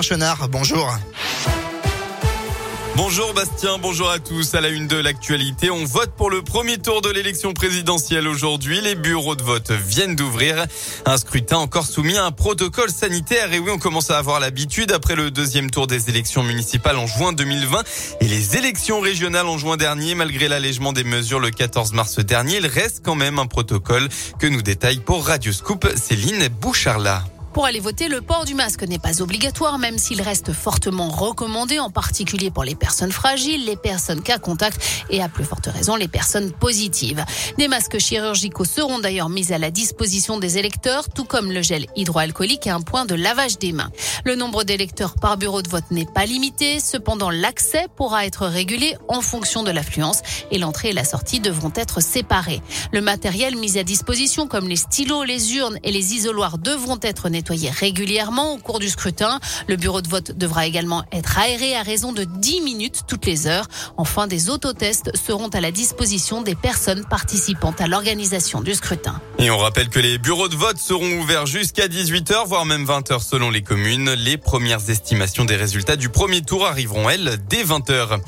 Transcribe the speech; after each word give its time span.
Chenard, 0.00 0.48
bonjour. 0.48 0.96
Bonjour 2.94 3.34
Bastien, 3.34 3.78
bonjour 3.78 4.08
à 4.08 4.20
tous. 4.20 4.54
À 4.54 4.60
la 4.60 4.68
une 4.68 4.86
de 4.86 4.96
l'actualité, 4.96 5.72
on 5.72 5.84
vote 5.84 6.12
pour 6.16 6.30
le 6.30 6.42
premier 6.42 6.78
tour 6.78 7.02
de 7.02 7.10
l'élection 7.10 7.52
présidentielle 7.52 8.28
aujourd'hui. 8.28 8.80
Les 8.80 8.94
bureaux 8.94 9.34
de 9.34 9.42
vote 9.42 9.72
viennent 9.72 10.14
d'ouvrir. 10.14 10.66
Un 11.04 11.16
scrutin 11.16 11.56
encore 11.56 11.86
soumis 11.86 12.16
à 12.16 12.24
un 12.24 12.30
protocole 12.30 12.90
sanitaire. 12.90 13.52
Et 13.52 13.58
oui, 13.58 13.72
on 13.72 13.78
commence 13.78 14.10
à 14.12 14.18
avoir 14.18 14.38
l'habitude 14.38 14.92
après 14.92 15.16
le 15.16 15.32
deuxième 15.32 15.68
tour 15.68 15.88
des 15.88 16.08
élections 16.08 16.44
municipales 16.44 16.96
en 16.96 17.08
juin 17.08 17.32
2020 17.32 17.82
et 18.20 18.28
les 18.28 18.56
élections 18.56 19.00
régionales 19.00 19.48
en 19.48 19.58
juin 19.58 19.76
dernier. 19.76 20.14
Malgré 20.14 20.46
l'allègement 20.46 20.92
des 20.92 21.04
mesures 21.04 21.40
le 21.40 21.50
14 21.50 21.92
mars 21.92 22.20
dernier, 22.20 22.58
il 22.58 22.66
reste 22.68 23.00
quand 23.04 23.16
même 23.16 23.40
un 23.40 23.46
protocole 23.46 24.08
que 24.38 24.46
nous 24.46 24.62
détaille 24.62 25.00
pour 25.00 25.26
Radio 25.26 25.52
Scoop 25.52 25.88
Céline 25.96 26.46
Boucharla. 26.60 27.24
Pour 27.58 27.66
aller 27.66 27.80
voter, 27.80 28.06
le 28.06 28.20
port 28.20 28.44
du 28.44 28.54
masque 28.54 28.84
n'est 28.84 29.00
pas 29.00 29.20
obligatoire, 29.20 29.80
même 29.80 29.98
s'il 29.98 30.22
reste 30.22 30.52
fortement 30.52 31.08
recommandé, 31.08 31.80
en 31.80 31.90
particulier 31.90 32.52
pour 32.52 32.62
les 32.62 32.76
personnes 32.76 33.10
fragiles, 33.10 33.64
les 33.64 33.74
personnes 33.74 34.22
cas 34.22 34.38
contact 34.38 34.80
et 35.10 35.20
à 35.20 35.28
plus 35.28 35.42
forte 35.42 35.66
raison 35.66 35.96
les 35.96 36.06
personnes 36.06 36.52
positives. 36.52 37.24
Des 37.58 37.66
masques 37.66 37.98
chirurgicaux 37.98 38.64
seront 38.64 39.00
d'ailleurs 39.00 39.28
mis 39.28 39.52
à 39.52 39.58
la 39.58 39.72
disposition 39.72 40.38
des 40.38 40.56
électeurs, 40.58 41.08
tout 41.08 41.24
comme 41.24 41.50
le 41.50 41.60
gel 41.60 41.86
hydroalcoolique 41.96 42.68
et 42.68 42.70
un 42.70 42.80
point 42.80 43.06
de 43.06 43.16
lavage 43.16 43.58
des 43.58 43.72
mains. 43.72 43.90
Le 44.24 44.36
nombre 44.36 44.62
d'électeurs 44.62 45.16
par 45.16 45.36
bureau 45.36 45.60
de 45.60 45.68
vote 45.68 45.90
n'est 45.90 46.06
pas 46.06 46.26
limité, 46.26 46.78
cependant 46.78 47.30
l'accès 47.30 47.86
pourra 47.96 48.24
être 48.24 48.46
régulé 48.46 48.94
en 49.08 49.20
fonction 49.20 49.64
de 49.64 49.72
l'affluence 49.72 50.20
et 50.52 50.58
l'entrée 50.58 50.90
et 50.90 50.92
la 50.92 51.02
sortie 51.02 51.40
devront 51.40 51.72
être 51.74 52.00
séparés. 52.00 52.62
Le 52.92 53.00
matériel 53.00 53.56
mis 53.56 53.78
à 53.78 53.82
disposition 53.82 54.46
comme 54.46 54.68
les 54.68 54.76
stylos, 54.76 55.24
les 55.24 55.56
urnes 55.56 55.80
et 55.82 55.90
les 55.90 56.14
isoloirs 56.14 56.58
devront 56.58 57.00
être 57.02 57.28
nettoyés 57.28 57.47
régulièrement 57.50 58.54
au 58.54 58.58
cours 58.58 58.78
du 58.78 58.88
scrutin. 58.88 59.40
Le 59.66 59.76
bureau 59.76 60.00
de 60.00 60.08
vote 60.08 60.32
devra 60.32 60.66
également 60.66 61.04
être 61.12 61.38
aéré 61.38 61.76
à 61.76 61.82
raison 61.82 62.12
de 62.12 62.24
10 62.24 62.60
minutes 62.62 63.02
toutes 63.06 63.26
les 63.26 63.46
heures. 63.46 63.66
Enfin, 63.96 64.26
des 64.26 64.50
autotests 64.50 65.10
seront 65.16 65.48
à 65.48 65.60
la 65.60 65.70
disposition 65.70 66.42
des 66.42 66.54
personnes 66.54 67.04
participant 67.04 67.74
à 67.78 67.86
l'organisation 67.86 68.60
du 68.60 68.74
scrutin. 68.74 69.20
Et 69.38 69.50
on 69.50 69.58
rappelle 69.58 69.88
que 69.88 70.00
les 70.00 70.18
bureaux 70.18 70.48
de 70.48 70.56
vote 70.56 70.78
seront 70.78 71.18
ouverts 71.18 71.46
jusqu'à 71.46 71.88
18h, 71.88 72.46
voire 72.46 72.64
même 72.64 72.84
20h 72.84 73.22
selon 73.22 73.50
les 73.50 73.62
communes. 73.62 74.12
Les 74.12 74.36
premières 74.36 74.90
estimations 74.90 75.44
des 75.44 75.56
résultats 75.56 75.96
du 75.96 76.08
premier 76.08 76.42
tour 76.42 76.66
arriveront, 76.66 77.08
elles, 77.08 77.38
dès 77.48 77.64
20h. 77.64 78.20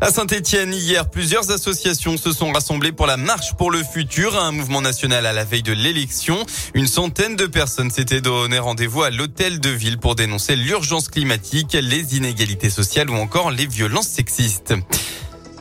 À 0.00 0.12
Saint-Etienne, 0.12 0.72
hier, 0.72 1.10
plusieurs 1.10 1.50
associations 1.50 2.16
se 2.16 2.30
sont 2.30 2.52
rassemblées 2.52 2.92
pour 2.92 3.06
la 3.06 3.16
marche 3.16 3.54
pour 3.54 3.72
le 3.72 3.82
futur, 3.82 4.38
un 4.40 4.52
mouvement 4.52 4.80
national 4.80 5.26
à 5.26 5.32
la 5.32 5.44
veille 5.44 5.64
de 5.64 5.72
l'élection. 5.72 6.46
Une 6.74 6.86
centaine 6.86 7.34
de 7.34 7.46
personnes 7.46 7.90
s'étaient 7.90 8.20
donné 8.20 8.60
rendez-vous 8.60 9.02
à 9.02 9.10
l'hôtel 9.10 9.58
de 9.58 9.70
ville 9.70 9.98
pour 9.98 10.14
dénoncer 10.14 10.54
l'urgence 10.54 11.08
climatique, 11.08 11.72
les 11.72 12.16
inégalités 12.16 12.70
sociales 12.70 13.10
ou 13.10 13.16
encore 13.16 13.50
les 13.50 13.66
violences 13.66 14.06
sexistes. 14.06 14.72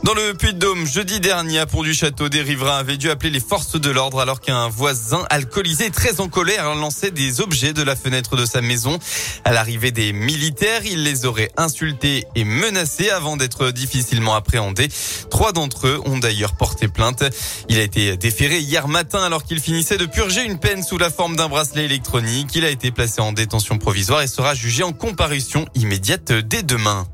Dans 0.08 0.14
le 0.14 0.34
Puy-de-Dôme, 0.36 0.88
jeudi 0.88 1.20
dernier, 1.20 1.60
à 1.60 1.66
Pont-du-Château, 1.66 2.30
des 2.30 2.42
riverains 2.42 2.78
avaient 2.78 2.96
dû 2.96 3.10
appeler 3.10 3.30
les 3.30 3.42
forces 3.42 3.78
de 3.78 3.90
l'ordre 3.90 4.22
alors 4.22 4.40
qu'un 4.40 4.70
voisin 4.70 5.26
alcoolisé 5.30 5.90
très 5.90 6.22
en 6.22 6.30
colère 6.30 6.76
lançait 6.76 7.12
des 7.12 7.42
objets 7.42 7.74
de 7.74 7.84
la 7.84 7.98
fenêtre 7.98 8.38
de 8.38 8.46
sa 8.46 8.62
maison. 8.62 9.00
À 9.44 9.52
l'arrivée 9.52 9.92
des 9.92 10.14
militaires, 10.14 10.86
il 10.86 11.04
les 11.04 11.26
aurait 11.26 11.52
insultés 11.58 12.24
et 12.36 12.46
menacés 12.46 13.10
avant 13.10 13.36
d'être 13.36 13.72
difficilement 13.72 14.34
appréhendés. 14.34 14.88
Trois 15.30 15.52
d'entre 15.52 15.88
eux 15.88 16.02
ont 16.06 16.20
d'ailleurs 16.20 16.56
porté 16.56 16.88
plainte. 16.88 17.26
Il 17.68 17.78
a 17.78 17.82
été 17.82 18.16
déféré 18.16 18.60
hier 18.60 18.88
matin 18.88 19.22
alors 19.26 19.44
qu'il 19.44 19.60
finissait 19.60 19.98
de 19.98 20.06
purger 20.06 20.46
une 20.46 20.58
peine 20.58 20.84
sous 20.84 20.98
la 20.98 21.10
forme 21.10 21.36
d'un 21.36 21.50
bracelet 21.50 21.84
électronique. 21.84 22.56
Il 22.56 22.64
a 22.64 22.70
été 22.70 22.92
placé 22.92 23.20
en 23.20 23.34
détention 23.34 23.78
provisoire 23.78 24.22
et 24.22 24.28
sera 24.28 24.56
jugé 24.56 24.84
en 24.84 24.94
comparution 24.94 25.66
immédiate 25.76 26.32
dès 26.32 26.64
demain. 26.64 27.06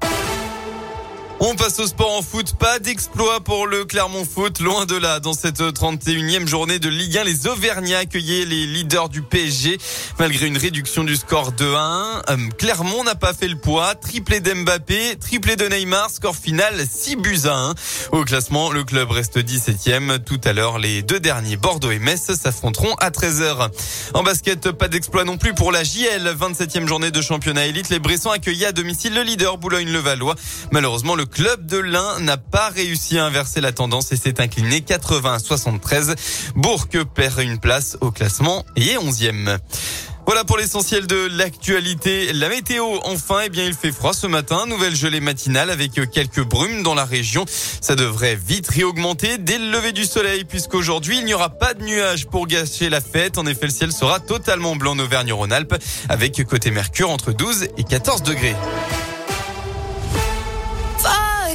On 1.39 1.55
passe 1.55 1.79
au 1.79 1.87
sport 1.87 2.11
en 2.17 2.21
foot. 2.21 2.53
Pas 2.57 2.79
d'exploit 2.79 3.41
pour 3.41 3.67
le 3.67 3.85
Clermont 3.85 4.23
Foot. 4.23 4.59
Loin 4.59 4.85
de 4.85 4.95
là. 4.95 5.19
Dans 5.19 5.33
cette 5.33 5.59
31e 5.59 6.47
journée 6.47 6.79
de 6.79 6.87
Ligue 6.87 7.17
1, 7.17 7.23
les 7.23 7.47
Auvergnats 7.47 7.99
accueillaient 7.99 8.45
les 8.45 8.65
leaders 8.65 9.09
du 9.09 9.21
PSG. 9.21 9.77
Malgré 10.19 10.47
une 10.47 10.57
réduction 10.57 11.03
du 11.03 11.15
score 11.15 11.51
de 11.51 11.65
1, 11.65 12.21
euh, 12.29 12.37
Clermont 12.57 13.03
n'a 13.03 13.15
pas 13.15 13.33
fait 13.33 13.47
le 13.47 13.57
poids. 13.57 13.95
Triplé 13.95 14.39
d'Mbappé, 14.39 15.17
triplé 15.19 15.55
de 15.55 15.67
Neymar. 15.67 16.09
Score 16.11 16.35
final 16.35 16.75
6 16.89 17.17
buts 17.17 17.41
à 17.45 17.55
1. 17.55 17.75
Au 18.11 18.23
classement, 18.23 18.71
le 18.71 18.83
club 18.83 19.11
reste 19.11 19.37
17e. 19.37 20.19
Tout 20.23 20.39
à 20.45 20.53
l'heure, 20.53 20.77
les 20.77 21.01
deux 21.01 21.19
derniers 21.19 21.57
Bordeaux 21.57 21.91
et 21.91 21.99
Metz 21.99 22.31
s'affronteront 22.35 22.93
à 23.01 23.09
13h. 23.09 23.69
En 24.13 24.23
basket, 24.23 24.71
pas 24.71 24.87
d'exploit 24.87 25.25
non 25.25 25.37
plus 25.37 25.53
pour 25.53 25.71
la 25.71 25.83
JL. 25.83 26.35
27e 26.39 26.87
journée 26.87 27.11
de 27.11 27.21
championnat 27.21 27.65
élite. 27.65 27.89
Les 27.89 27.99
Bressons 27.99 28.31
accueillaient 28.31 28.67
à 28.67 28.71
domicile 28.71 29.13
le 29.13 29.23
leader 29.23 29.57
Boulogne-le-Valois. 29.57 30.35
Malheureusement, 30.71 31.15
le 31.23 31.27
club 31.27 31.65
de 31.67 31.77
l'Ain 31.77 32.19
n'a 32.19 32.35
pas 32.35 32.67
réussi 32.67 33.17
à 33.17 33.23
inverser 33.23 33.61
la 33.61 33.71
tendance 33.71 34.11
et 34.11 34.17
s'est 34.17 34.41
incliné 34.41 34.81
80 34.81 35.35
à 35.35 35.39
73. 35.39 36.15
Bourg 36.57 36.87
perd 37.15 37.39
une 37.39 37.59
place 37.59 37.97
au 38.01 38.11
classement 38.11 38.65
et 38.75 38.89
est 38.89 38.97
11e. 38.97 39.57
Voilà 40.25 40.43
pour 40.43 40.57
l'essentiel 40.57 41.07
de 41.07 41.29
l'actualité. 41.31 42.33
La 42.33 42.49
météo, 42.49 42.83
enfin, 43.05 43.39
eh 43.45 43.49
bien, 43.49 43.63
il 43.63 43.73
fait 43.73 43.93
froid 43.93 44.11
ce 44.11 44.27
matin. 44.27 44.65
Nouvelle 44.67 44.97
gelée 44.97 45.21
matinale 45.21 45.69
avec 45.69 45.93
quelques 46.11 46.43
brumes 46.43 46.83
dans 46.83 46.93
la 46.93 47.05
région. 47.05 47.45
Ça 47.47 47.95
devrait 47.95 48.35
vite 48.35 48.67
réaugmenter 48.67 49.37
dès 49.37 49.59
le 49.59 49.71
lever 49.71 49.93
du 49.93 50.03
soleil 50.03 50.43
puisqu'aujourd'hui, 50.43 51.19
il 51.19 51.25
n'y 51.25 51.33
aura 51.33 51.51
pas 51.51 51.73
de 51.73 51.85
nuages 51.85 52.27
pour 52.27 52.47
gâcher 52.47 52.89
la 52.89 52.99
fête. 52.99 53.37
En 53.37 53.45
effet, 53.45 53.67
le 53.67 53.71
ciel 53.71 53.93
sera 53.93 54.19
totalement 54.19 54.75
blanc 54.75 54.91
en 54.91 54.99
Auvergne-Rhône-Alpes 54.99 55.75
avec 56.09 56.43
côté 56.43 56.69
Mercure 56.69 57.09
entre 57.09 57.31
12 57.31 57.69
et 57.77 57.83
14 57.85 58.23
degrés. 58.23 58.55